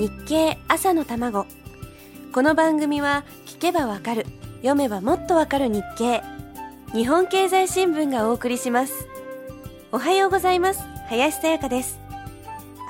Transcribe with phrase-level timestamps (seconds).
[0.00, 1.46] 日経朝の卵。
[2.32, 4.24] この番組は聞けばわかる。
[4.62, 6.22] 読めばもっとわかる日経。
[6.94, 9.06] 日本経済新聞がお送りします。
[9.92, 10.80] おはようございます。
[11.10, 12.00] 林さやかです。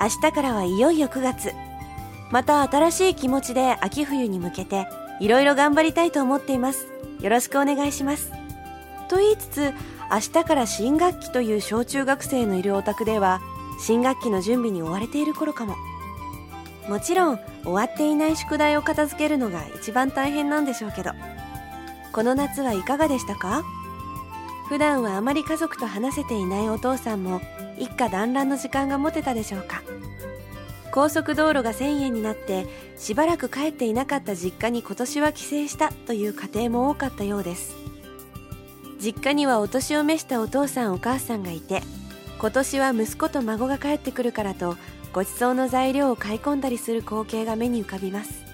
[0.01, 1.53] 明日からはいよいよ9月。
[2.31, 4.87] また新しい気持ちで秋冬に向けて
[5.19, 6.87] いろいろ頑張りたいと思っています。
[7.21, 8.31] よろしくお願いします。
[9.09, 9.73] と言いつつ
[10.13, 13.41] 明日から新学期という小中学生のいるお宅では
[13.81, 15.75] 新学期の準備に追われている頃かも。
[16.91, 21.13] もちろん終わっていない宿題を片付けるのが一番大変なんでしょうけど。
[22.13, 23.63] この夏はいかがでしたか？
[24.69, 27.41] 普段はあまり家族と話せていないお父さんも
[27.79, 29.85] 一家団らんの時間が持てたでしょうか？
[30.91, 32.67] 高速道路が1000円になって
[32.99, 37.77] しばらく帰っていなかった実家に今年は帰省したという家庭も多かったようです。
[38.99, 41.83] 実家にはお年を召したお父さんお母さんがいて
[42.41, 44.77] 今年は息子と孫が帰ってくるからと
[45.13, 48.45] ご馳走の材料を買い込んだりする光景が目に浮かびます。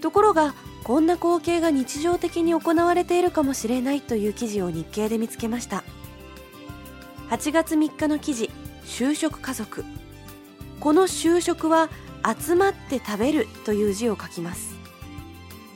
[0.00, 5.82] ところがこんな光景が日常的に行われているかもしれないという記事を日経で見つけました。
[7.30, 8.50] 8月3日の記事
[8.84, 9.84] 就職家族。
[10.78, 11.88] この就職は
[12.24, 14.76] 集まって食べるという字を書きます。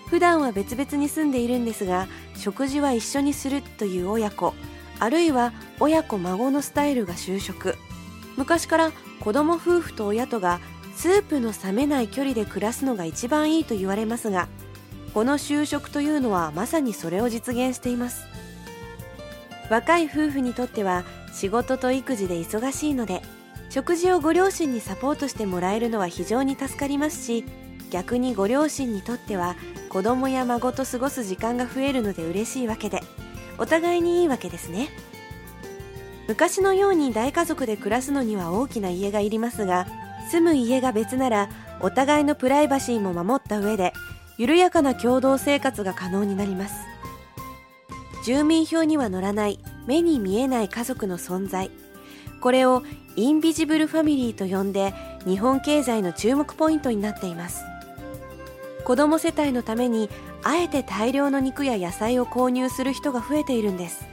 [0.06, 4.54] 普段は別々に住んでいるんですが食事は一緒にするという親子。
[5.00, 7.76] あるいは親子孫のスタイルが就職。
[8.40, 10.60] 昔から子供夫婦と親とが
[10.96, 14.48] スープの冷めない距離で暮らすのが一番いいと言われますが
[15.12, 18.24] この就職というのはまさにそれを実現しています。
[19.68, 23.20] 若い夫婦にとっては仕事と育児で忙しいので
[23.68, 27.44] 食事をご両親にサポートしてもらえるのは非常に助かりますし
[27.90, 29.54] 逆にご両親にとっては
[29.90, 33.02] 子供や孫と過ごす時間が増えるので嬉しいわけで
[33.58, 34.88] お互いにいいわけですね。
[36.30, 39.88] 昔のように大家族で暮らすのには大きな家がいりますが
[40.30, 41.50] 住む家が別なら
[41.80, 43.92] お互いのプライバシーも守った上で
[44.38, 46.86] 緩やかな共同生活が可能になります。
[48.24, 51.68] 住民票には載らない目に見えない家族の存在。
[52.40, 52.84] これを
[53.16, 54.94] インビジブルファミリーと呼んで
[55.26, 57.64] 日本経済の注目ポイントになっています。
[58.84, 60.08] 子供世帯のために
[60.44, 64.06] あえて大量の肉や野菜を購入する人が増えているんです。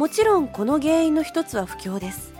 [0.00, 2.32] もちろんこの原因の一つは不況です。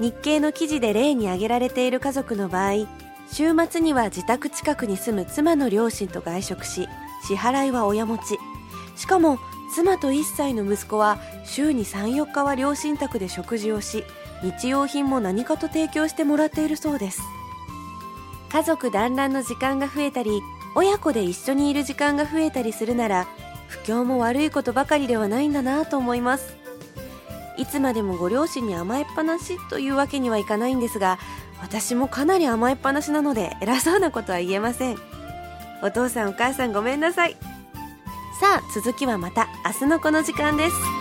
[0.00, 2.88] 日経の記事で例に挙げられている家族の場合
[3.30, 6.88] 週末には自宅近くに住む妻の両親と外食し
[7.28, 8.40] 支払いは親持ち。
[8.96, 9.38] しかも
[9.72, 14.02] 妻と1歳の息子は週に34日は両親宅で食事をし
[14.42, 17.22] 日用品も何かと提供してもらっているそうです。
[18.50, 20.42] 家族団らんの時間が増えたり
[20.74, 23.28] 親子で一緒にいる時間が増えたりするなら
[23.68, 26.56] 不況も悪いことばかりではないんだなと思います。
[27.56, 31.18] いつまでもご両親に甘えっぱなしというわけにはいかないんですが
[31.60, 34.96] 私もかなり甘えっぱなしなので偉そうなことは言えません。
[35.82, 37.36] お父さんお母さんごめんなさい。
[38.40, 40.97] さあ続きはまた明日のこの時間です。